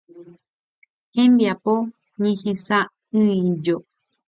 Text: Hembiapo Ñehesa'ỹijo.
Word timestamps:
Hembiapo 1.15 1.73
Ñehesa'ỹijo. 2.21 3.75